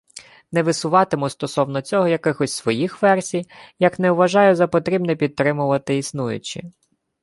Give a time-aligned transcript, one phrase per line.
[0.51, 3.45] Не висуватиму стосовно цього якихось своїх версій,
[3.79, 6.71] як не вважаю за потрібне підтримувати існуючі